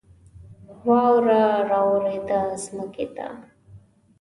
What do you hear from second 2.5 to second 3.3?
ځمکې ته